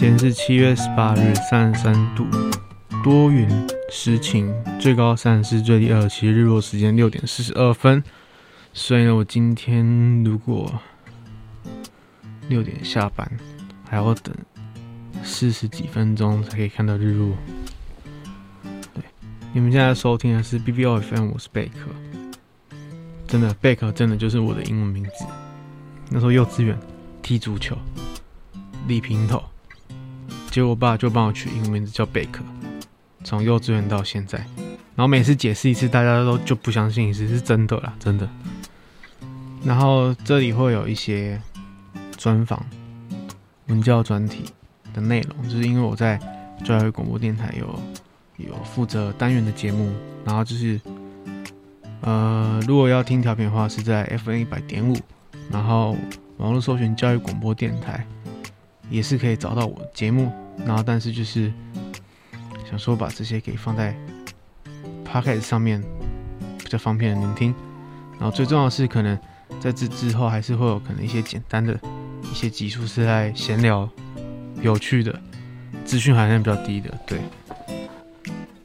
[0.00, 2.24] 今天是七月十八日，三十三度，
[3.04, 3.46] 多云，
[3.90, 8.02] 时晴，最高三十四，最低二十七，日落时间六点四十二分。
[8.72, 10.72] 所以呢，我今天如果
[12.48, 13.30] 六点下班，
[13.86, 14.34] 还要等
[15.22, 17.36] 四十几分钟才可以看到日落。
[18.94, 19.04] 对，
[19.52, 21.90] 你们现在收听的是 BBOFM，我是贝壳。
[23.28, 25.26] 真的，贝壳真的就是我的英文名字。
[26.08, 26.74] 那时候幼稚园
[27.20, 27.76] 踢足球，
[28.88, 29.42] 立平头。
[30.50, 32.42] 结果我爸就帮我取英文名字叫贝克，
[33.22, 34.38] 从幼稚园到现在，
[34.96, 38.28] 然后每次解释一次，大家都就不相信一次是真的啦，真的。
[39.64, 41.40] 然后这里会有一些
[42.16, 42.60] 专访、
[43.68, 44.44] 文教专题
[44.92, 46.18] 的内容，就是因为我在
[46.64, 47.80] 教育广播电台有
[48.36, 49.92] 有负责单元的节目，
[50.24, 50.80] 然后就是
[52.00, 54.96] 呃，如果要听调频的话，是在 FN 一百点五，
[55.48, 55.96] 然后
[56.38, 58.04] 网络搜寻教育广播电台。
[58.90, 60.30] 也是可以找到我节目，
[60.66, 61.52] 然后但是就是
[62.68, 63.96] 想说把这些给放在
[65.04, 65.82] p o c a s t 上面
[66.58, 67.54] 比较方便聆听，
[68.18, 69.18] 然后最重要的是可能
[69.60, 71.78] 在这之后还是会有可能一些简单的
[72.30, 73.88] 一些集数是在闲聊
[74.60, 75.18] 有趣的
[75.84, 77.18] 资讯含量比较低的，对，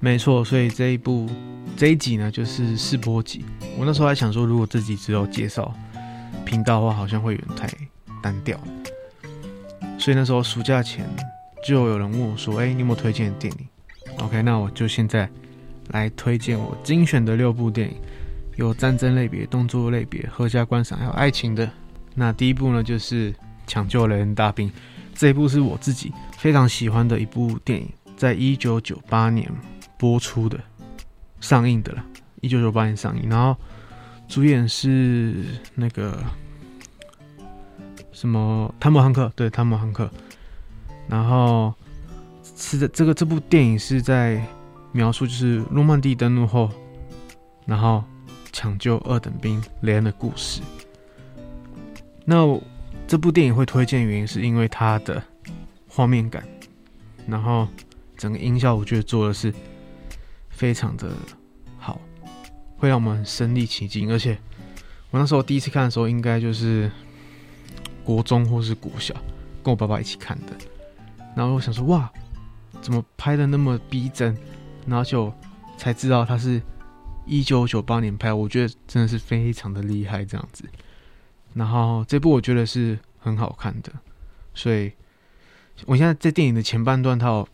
[0.00, 1.28] 没错，所以这一部
[1.76, 3.44] 这一集呢就是试播集，
[3.78, 5.74] 我那时候还想说如果这集只有介绍
[6.44, 7.68] 频道的话，好像会有点太
[8.22, 8.58] 单调。
[9.98, 11.04] 所以那时候暑假前
[11.66, 13.68] 就有人问我说：“哎、你有没有推荐的电影
[14.18, 15.28] ？”OK，那我就现在
[15.88, 17.96] 来推荐我精选的六部电影，
[18.56, 21.68] 有战争类别、动作类别、合家观赏还有爱情的。
[22.14, 23.32] 那第一部呢就是
[23.66, 24.70] 《抢救雷恩大兵》，
[25.14, 29.50] 这一部是我自己非常喜欢的一部电影，在一九九八年
[29.98, 30.58] 播出的，
[31.40, 32.04] 上映的了，
[32.40, 33.54] 一九九八年上映，然后
[34.28, 36.22] 主演是那个。
[38.18, 38.74] 什么？
[38.80, 39.32] 汤姆汉克？
[39.36, 40.10] 对，汤姆汉克。
[41.08, 41.72] 然后
[42.42, 44.44] 是的，这个这部电影是在
[44.90, 46.68] 描述就是诺曼底登陆后，
[47.64, 48.02] 然后
[48.50, 50.60] 抢救二等兵雷恩的故事。
[52.24, 52.60] 那
[53.06, 55.22] 这部电影会推荐原因是因为它的
[55.86, 56.42] 画面感，
[57.24, 57.68] 然后
[58.16, 59.54] 整个音效我觉得做的是
[60.50, 61.12] 非常的
[61.78, 62.00] 好，
[62.78, 64.10] 会让我们身临其境。
[64.10, 64.36] 而且
[65.12, 66.90] 我那时候第一次看的时候，应该就是。
[68.08, 69.12] 国中或是国小，
[69.62, 70.56] 跟我爸爸一起看的，
[71.36, 72.10] 然后我想说哇，
[72.80, 74.34] 怎么拍的那么逼真，
[74.86, 75.30] 然后就
[75.76, 76.58] 才知道他是
[77.26, 80.64] 一九九八年拍，我觉得真的是非常的厉害这样子。
[81.52, 83.92] 然后这部我觉得是很好看的，
[84.54, 84.90] 所以
[85.84, 87.46] 我现在在电影的前半段，它有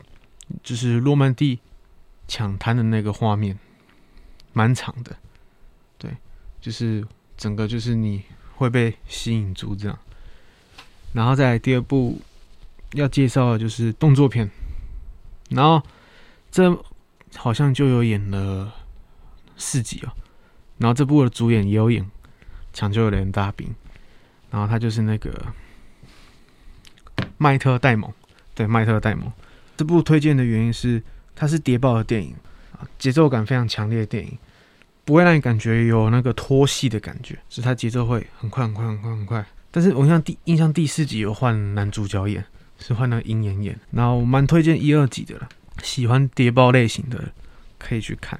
[0.63, 1.59] 就是诺曼底
[2.29, 3.59] 抢滩的那个画面，
[4.53, 5.17] 蛮长的，
[5.99, 6.13] 对，
[6.61, 7.05] 就是
[7.37, 8.23] 整个就是你
[8.55, 9.99] 会被吸引住这样。
[11.15, 12.21] 然后再第二部
[12.93, 14.51] 要介绍的就是动作片，
[15.49, 15.83] 然后
[16.51, 16.77] 这
[17.35, 18.71] 好像就有演了
[19.57, 20.13] 四集哦，
[20.79, 22.05] 然后这部的主演也有演
[22.73, 23.67] 《抢救雷恩大兵》，
[24.51, 25.33] 然后他就是那个
[27.39, 28.13] 麦特戴蒙，
[28.55, 29.33] 对，麦特戴蒙。
[29.77, 31.03] 这部推荐的原因是
[31.35, 32.35] 它是谍报的电影
[32.73, 34.39] 啊，节奏感非常强烈的电影，
[35.05, 39.47] 不会让你感觉有那个拖戏的感觉，是它节奏会很快很快很快很快。
[39.77, 42.45] 但是我印象第印象第四集有换男主角演，
[42.79, 43.77] 是换那个鹰眼演。
[43.91, 45.49] 然后蛮推荐一二集的了，
[45.83, 47.21] 喜欢谍报类型的
[47.77, 48.39] 可以去看。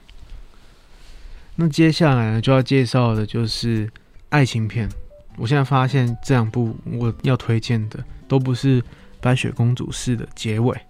[1.57, 3.91] 那接下来呢，就要介绍的就是
[4.29, 4.89] 爱情片。
[5.37, 8.81] 我现在发现这两部我要推荐的都不是
[9.21, 10.81] 白雪公主式的结尾。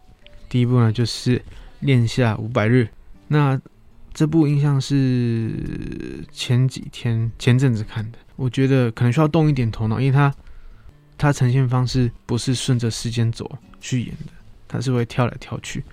[0.50, 1.38] 第一部呢就是
[1.80, 2.86] 《恋夏五百日》，
[3.28, 3.58] 那
[4.12, 8.18] 这部印象是前几天前阵子看的。
[8.36, 10.34] 我觉得可能需要动一点头脑，因为它
[11.16, 13.50] 它呈现方式不是顺着时间走
[13.80, 14.32] 去演的，
[14.66, 15.84] 它是会跳来跳去，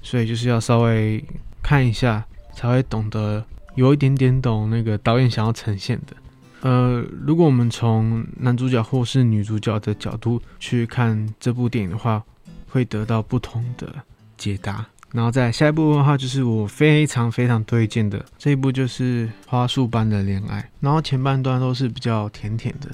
[0.00, 1.24] 所以就是要稍微
[1.62, 3.44] 看一下才会懂得
[3.74, 6.16] 有一点点懂那个导演想要呈现的。
[6.60, 12.22] 呃，如果我们从男主角或是女主角的角度去看这部电影的话，
[12.68, 13.92] 会得到不同的
[14.36, 14.86] 解答。
[15.12, 20.60] 然后在下一部的话，就是我非常非常推荐的这一部，就是《花束般的恋爱》。
[20.80, 22.88] 然后前半段都是比较甜甜的，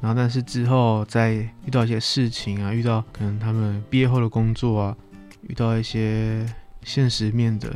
[0.00, 4.96] 然后但是之后再遇到一些事情啊，遇到可能他们毕业后的工作啊，
[5.42, 6.46] 遇到一些
[6.84, 7.70] 现实面的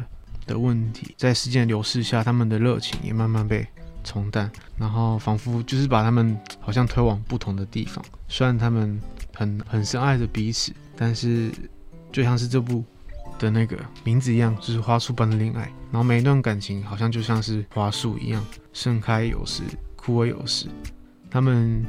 [0.47, 3.67] 的问题，在时间流逝下，他们的热情也慢慢被
[4.03, 8.03] 冲淡，然后仿佛就是把他们好像推往不同的地方。
[8.27, 8.99] 虽然他们
[9.35, 11.51] 很很深爱着彼此，但是
[12.11, 12.83] 就像是这部。
[13.43, 15.63] 的那个名字一样，就是花束般的恋爱。
[15.91, 18.43] 然后每一段感情好像就像是花束一样，
[18.73, 19.65] 盛开有时，
[19.97, 20.69] 枯萎有时。
[21.29, 21.85] 他们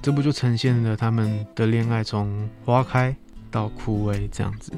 [0.00, 3.14] 这部就呈现了他们的恋爱从花开
[3.50, 4.72] 到枯萎这样子，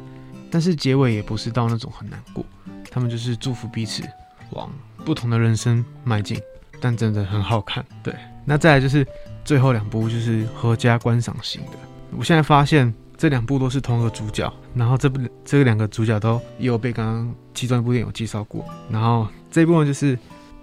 [0.50, 2.44] 但是结尾也不是到那种很难过，
[2.90, 4.02] 他们就是祝福彼此
[4.50, 4.68] 往
[5.04, 6.40] 不同的人生迈进，
[6.80, 7.84] 但真的很好看。
[8.02, 8.14] 对，
[8.44, 9.06] 那再来就是
[9.44, 11.78] 最后两部就是合家观赏型的，
[12.16, 20.16] 我现在发现这两部都是同一个主角，然后这部这两个主角都也有被刚刚其中一部电影有介绍过，然后这一部分就是《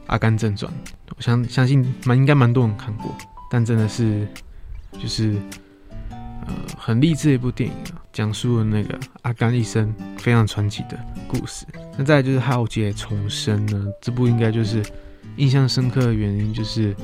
[0.08, 0.74] 阿甘正传》，
[1.16, 3.16] 我相相信蛮应该蛮多人看过，
[3.52, 4.28] 但真的是
[5.00, 5.36] 就是。
[6.48, 11.66] 呃，很励志的一部电影啊，讲述了那个阿甘一生非常传奇的故事。
[11.98, 14.82] 那再就是浩劫重生呢，这部应该就是
[15.36, 16.96] 印象深刻的原因，就是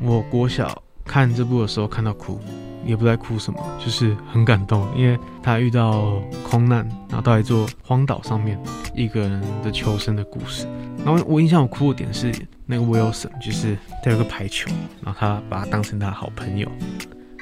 [0.00, 2.40] 我国小看这部的时候看到哭，
[2.84, 8.58] 也不知道哭什么，就是很感动，因为他遇到空难，然后到一座荒岛上面，
[8.94, 10.66] 一个人的求生的故事。
[11.04, 12.32] 然后我印象我哭的点是
[12.66, 14.70] 那个 Wilson，就是他有个排球，
[15.02, 16.68] 然后他把他当成他的好朋友，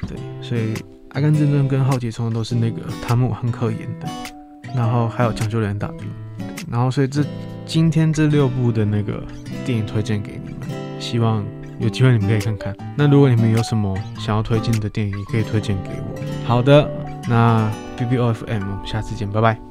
[0.07, 0.73] 对，所以。
[1.13, 4.07] 《阿甘正传》跟《浩劫重生》都是那个汤姆汉克演的，
[4.73, 6.07] 然后还有抢救雷恩大兵，
[6.69, 7.21] 然后所以这
[7.65, 9.21] 今天这六部的那个
[9.65, 10.69] 电影推荐给你们，
[11.01, 11.45] 希望
[11.81, 12.75] 有机会你们可以看看。
[12.95, 16.21] 那如果你们有什么想要推荐的电影，也可以推荐给我。
[16.45, 16.89] 好的，
[17.27, 19.70] 那 BBOFM，我们下次见，拜拜。